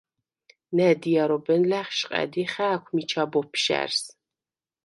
ნა̈დიარობენ 0.75 1.61
ლა̈ხშყა̈დ 1.71 2.33
ი 2.41 2.45
ხა̄̈ქვ 2.51 2.85
მიჩა 2.95 3.23
ბოფშა̈რს: 3.31 4.01